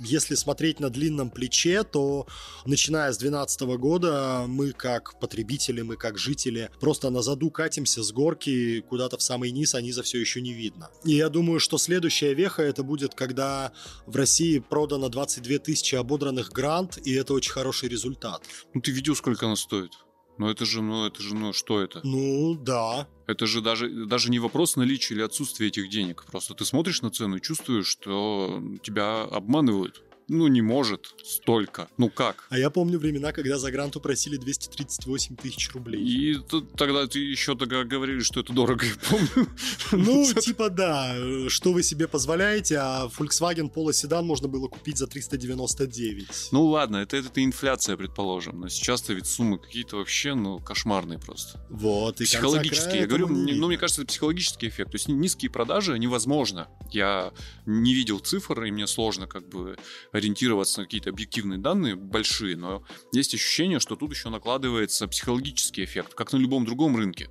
[0.00, 2.26] если смотреть на длинном плече, то
[2.64, 8.12] начиная с 2012 года мы как потребители, мы как жители просто на заду катимся с
[8.12, 10.90] горки куда-то в самый низ, а низа все еще не видно.
[11.04, 13.72] И я думаю, что следующая веха это будет, когда
[14.06, 18.42] в России продано 22 тысячи ободранных грант, и это очень хороший результат.
[18.74, 19.92] Ну ты видел, сколько она стоит?
[20.40, 22.00] Ну это же, ну это же, ну что это?
[22.02, 23.06] Ну, да.
[23.26, 26.24] Это же даже, даже не вопрос наличия или отсутствия этих денег.
[26.30, 31.88] Просто ты смотришь на цену и чувствуешь, что тебя обманывают ну, не может столько.
[31.98, 32.46] Ну как?
[32.50, 36.00] А я помню времена, когда за гранту просили 238 тысяч рублей.
[36.00, 36.38] И
[36.76, 39.48] тогда ты еще тогда говорили, что это дорого, я помню.
[39.90, 41.16] Ну, типа да,
[41.48, 46.48] что вы себе позволяете, а Volkswagen Polo седан можно было купить за 399.
[46.52, 51.60] Ну ладно, это, это инфляция, предположим, но сейчас-то ведь суммы какие-то вообще, ну, кошмарные просто.
[51.70, 54.92] Вот, и Психологические, я говорю, ну, мне кажется, это психологический эффект.
[54.92, 56.68] То есть низкие продажи невозможно.
[56.92, 57.32] Я
[57.66, 59.76] не видел цифр, и мне сложно как бы
[60.20, 66.14] ориентироваться на какие-то объективные данные большие, но есть ощущение, что тут еще накладывается психологический эффект,
[66.14, 67.28] как на любом другом рынке.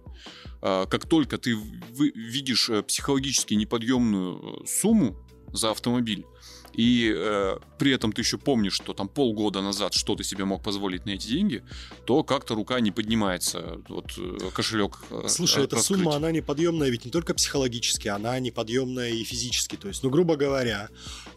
[0.62, 1.56] А, как только ты
[1.96, 5.16] видишь э, психологически неподъемную э, сумму
[5.54, 6.26] за автомобиль,
[6.80, 10.64] и э, при этом ты еще помнишь, что там полгода назад что ты себе мог
[10.64, 11.62] позволить на эти деньги,
[12.06, 14.98] то как-то рука не поднимается, вот э, кошелек.
[15.12, 19.76] Э, Слушай, эта сумма, она неподъемная ведь не только психологически, она неподъемная и физически.
[19.76, 20.88] То есть, ну, грубо говоря,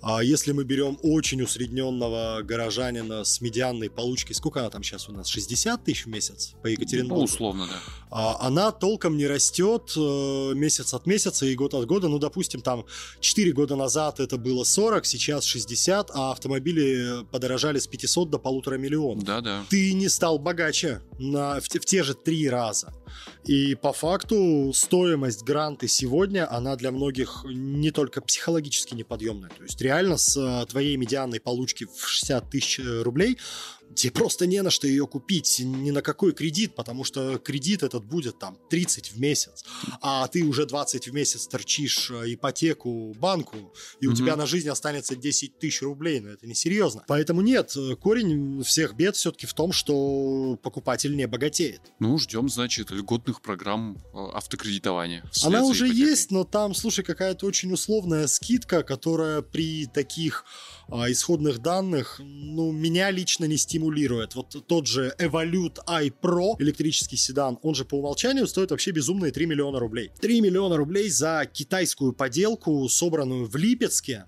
[0.00, 5.12] а если мы берем очень усредненного горожанина с медианной получкой, сколько она там сейчас у
[5.12, 7.18] нас, 60 тысяч в месяц по Екатеринбургу?
[7.20, 7.80] Ну, условно, да.
[8.12, 12.08] А, она толком не растет э, месяц от месяца и год от года.
[12.08, 12.84] Ну, допустим, там
[13.20, 18.38] 4 года назад это было 40, сейчас сейчас 60, а автомобили подорожали с 500 до
[18.38, 19.24] полутора миллионов.
[19.24, 19.64] Да, да.
[19.70, 22.92] Ты не стал богаче на, в, в те же три раза.
[23.44, 29.50] И по факту стоимость гранты сегодня, она для многих не только психологически неподъемная.
[29.50, 33.38] То есть реально с э, твоей медианной получки в 60 тысяч э, рублей
[33.94, 38.04] тебе просто не на что ее купить, ни на какой кредит, потому что кредит этот
[38.04, 39.64] будет там 30 в месяц,
[40.00, 44.68] а ты уже 20 в месяц торчишь э, ипотеку банку, и у тебя на жизнь
[44.68, 47.04] останется 10 тысяч рублей, но это несерьезно.
[47.08, 51.80] Поэтому нет, корень всех бед все-таки в том, что покупатель не богатеет.
[51.98, 55.24] Ну, ждем, значит, льготных программ э, автокредитования.
[55.42, 60.44] Она уже есть, но там, слушай, какая-то очень условная скидка, которая при таких
[60.88, 64.34] а, исходных данных, ну, меня лично не стимулирует.
[64.34, 69.32] Вот тот же Evolute i Pro, электрический седан, он же по умолчанию стоит вообще безумные
[69.32, 70.10] 3 миллиона рублей.
[70.20, 74.26] 3 миллиона рублей за китайскую поделку, собранную в Липецке,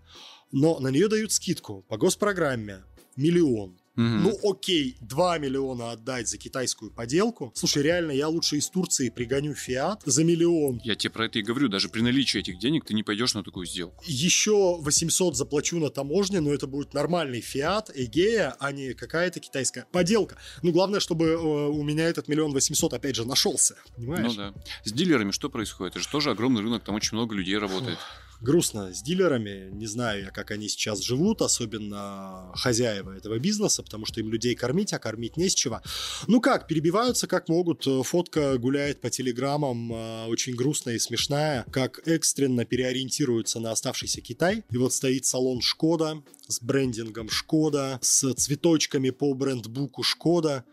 [0.53, 2.85] но на нее дают скидку по госпрограмме
[3.17, 3.79] миллион.
[3.96, 4.04] Угу.
[4.04, 7.52] Ну окей, 2 миллиона отдать за китайскую поделку.
[7.54, 10.80] Слушай, реально, я лучше из Турции пригоню Фиат за миллион.
[10.83, 13.44] Я тебе про это и говорю, даже при наличии этих денег ты не пойдешь на
[13.44, 14.02] такую сделку.
[14.07, 19.87] Еще 800 заплачу на таможне, но это будет нормальный Фиат, Эгея, а не какая-то китайская
[19.92, 20.38] поделка.
[20.62, 24.26] Ну, главное, чтобы э, у меня этот миллион восемьсот опять же нашелся, понимаешь?
[24.26, 24.54] Ну да.
[24.85, 25.94] С дилерами что происходит?
[25.94, 27.98] Это же тоже огромный рынок, там очень много людей работает.
[27.98, 29.70] Фух грустно с дилерами.
[29.72, 34.54] Не знаю я, как они сейчас живут, особенно хозяева этого бизнеса, потому что им людей
[34.54, 35.80] кормить, а кормить не с чего.
[36.28, 37.85] Ну как, перебиваются как могут.
[37.85, 44.62] Фотка гуляет по телеграммам, а, очень грустная и смешная, как экстренно переориентируются на оставшийся Китай.
[44.70, 50.64] И вот стоит салон Шкода с брендингом Шкода, с цветочками по брендбуку Шкода,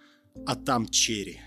[0.46, 1.40] а там черри.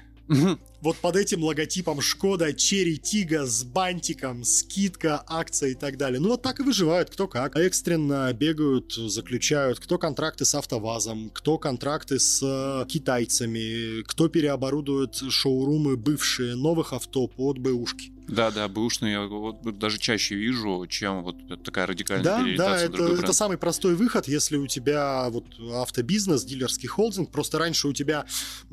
[0.84, 6.20] Вот под этим логотипом Шкода, Черри Тига с бантиком, скидка, акция и так далее.
[6.20, 7.56] Ну вот так и выживают, кто как.
[7.56, 15.96] Экстренно бегают, заключают, кто контракты с АвтоВАЗом, кто контракты с э, китайцами, кто переоборудует шоурумы
[15.96, 18.12] бывшие новых авто под бэушки.
[18.28, 23.04] Да, да, бэушные я вот даже чаще вижу, чем вот такая радикальная да, Да, это,
[23.04, 28.24] это самый простой выход, если у тебя вот автобизнес, дилерский холдинг, просто раньше у тебя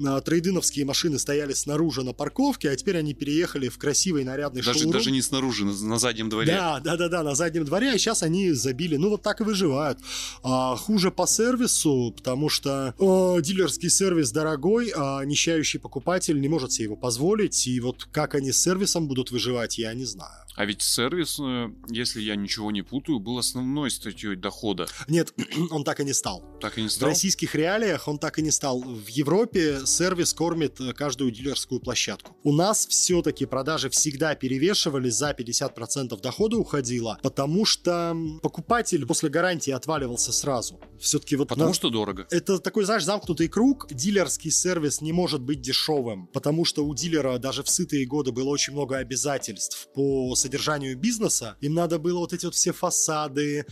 [0.03, 4.79] а, трейдиновские машины стояли снаружи на парковке, а теперь они переехали в красивый нарядный даже,
[4.79, 4.93] шоурум.
[4.93, 6.53] Даже не снаружи, на, на заднем дворе.
[6.53, 9.43] Да, да, да, да, на заднем дворе, а сейчас они забили, ну вот так и
[9.43, 9.99] выживают.
[10.43, 16.71] А, хуже по сервису, потому что о, дилерский сервис дорогой, а нищающий покупатель не может
[16.71, 20.45] себе его позволить, и вот как они с сервисом будут выживать, выживать, я не знаю.
[20.55, 24.87] А ведь сервис, э, если я ничего не путаю, был основной статьей дохода.
[25.07, 25.33] Нет,
[25.71, 26.43] он так и не стал.
[26.59, 27.07] Так и не стал?
[27.07, 28.81] В российских реалиях он так и не стал.
[28.81, 32.35] В Европе сервис кормит э, каждую дилерскую площадку.
[32.43, 39.71] У нас все-таки продажи всегда перевешивали, за 50% дохода уходило, потому что покупатель после гарантии
[39.71, 40.79] отваливался сразу.
[40.99, 41.47] Все-таки вот...
[41.47, 41.73] Потому на...
[41.73, 42.27] что дорого.
[42.29, 43.87] Это такой, знаешь, замкнутый круг.
[43.89, 48.49] Дилерский сервис не может быть дешевым, потому что у дилера даже в сытые годы было
[48.49, 53.65] очень много обязательств по содержанию бизнеса, им надо было вот эти вот все фасады, э,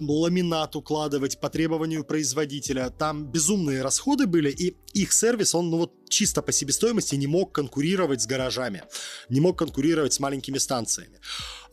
[0.00, 2.90] ламинат укладывать по требованию производителя.
[2.90, 7.52] Там безумные расходы были, и их сервис, он ну вот чисто по себестоимости не мог
[7.52, 8.82] конкурировать с гаражами,
[9.28, 11.18] не мог конкурировать с маленькими станциями.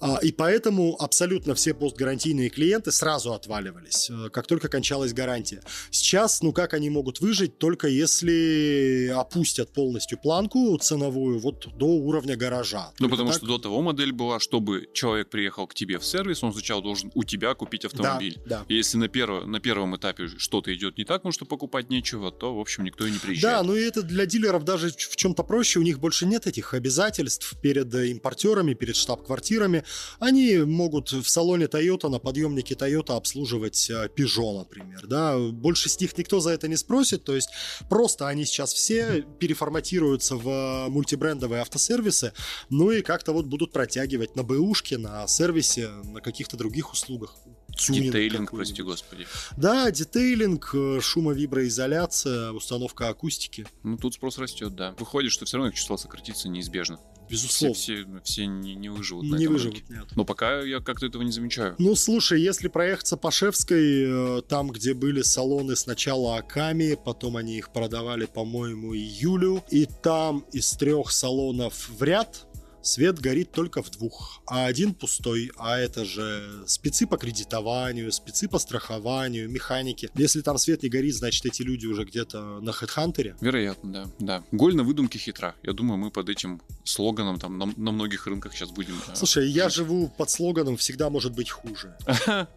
[0.02, 5.62] А, и поэтому абсолютно все постгарантийные клиенты сразу отваливались, э, как только кончалась гарантия.
[5.92, 12.38] Сейчас, ну как они могут выжить, только если опустят полностью планку ценовую вот до уровня
[12.38, 12.94] гаража.
[13.00, 16.44] Ну, потому так- что до того модель была, чтобы человек приехал к тебе в сервис,
[16.44, 18.38] он сначала должен у тебя купить автомобиль.
[18.46, 18.66] Да, да.
[18.70, 22.56] Если на, перво- на первом этапе что-то идет не так, потому что покупать нечего, то,
[22.56, 23.66] в общем, никто не Да, приезжает.
[23.66, 27.56] ну и это для дилеров даже в чем-то проще, у них больше нет этих обязательств
[27.62, 29.84] перед э, импортерами, перед штаб-квартирами.
[30.20, 36.00] Они могут в салоне Toyota на подъемнике Toyota обслуживать э, Peugeot, например, да, больше с
[36.00, 37.50] них никто за это не спросит, то есть
[37.90, 42.34] просто они сейчас все переформатируются в э, мультибрендовые автосервисы,
[42.70, 47.36] ну и как-то вот будут протягивать на БУшке, на сервисе, на каких-то других услугах.
[47.80, 49.26] Тюнинг Детейлинг, прости господи.
[49.58, 53.66] Да, детейлинг, э, шумовиброизоляция, установка акустики.
[53.84, 54.96] Ну, тут спрос растет, да.
[55.00, 56.98] Выходит, что все равно их число сократится неизбежно.
[56.98, 57.76] Все, Безусловно.
[57.76, 59.94] все, все не, не выживут на не этом выживут, рынке.
[59.94, 60.08] нет.
[60.16, 61.76] Но пока я как-то этого не замечаю.
[61.78, 67.58] Ну, слушай, если проехаться по Шевской, э, там, где были салоны сначала Аками, потом они
[67.58, 72.48] их продавали, по-моему, июлю, и там из трех салонов в ряд
[72.82, 78.48] свет горит только в двух, а один пустой, а это же спецы по кредитованию, спецы
[78.48, 80.10] по страхованию, механики.
[80.16, 83.36] Если там свет не горит, значит, эти люди уже где-то на хедхантере.
[83.42, 84.06] Вероятно, да.
[84.20, 84.44] да.
[84.52, 85.56] Голь на выдумке хитра.
[85.64, 88.96] Я думаю, мы под этим слоганом там на, на многих рынках сейчас будем.
[89.08, 91.96] э, Слушай, я живу под слоганом «всегда может быть хуже».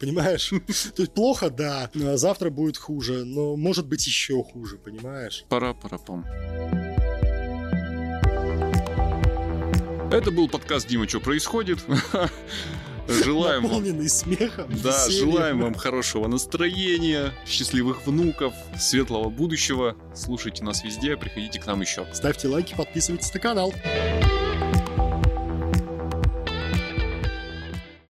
[0.00, 0.50] Понимаешь?
[0.94, 5.44] То есть плохо, да, завтра будет хуже, но может быть еще хуже, понимаешь?
[5.48, 6.24] Пора, пора, пом.
[10.10, 11.78] Это был подкаст Дима, что происходит.
[13.08, 15.30] Желаем вам Наполненный смехом, Да, весельем.
[15.32, 19.96] желаем вам хорошего настроения, счастливых внуков, светлого будущего.
[20.14, 22.06] Слушайте нас везде, приходите к нам еще.
[22.12, 23.72] Ставьте лайки, подписывайтесь на канал.